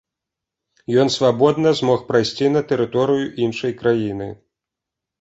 [1.03, 4.33] Ён свабодна змог прайсці на тэрыторыю іншай краіны.